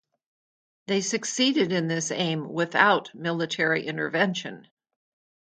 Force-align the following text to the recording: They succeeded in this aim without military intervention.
They 0.87 1.01
succeeded 1.01 1.71
in 1.71 1.87
this 1.87 2.09
aim 2.09 2.51
without 2.51 3.13
military 3.13 3.85
intervention. 3.85 4.67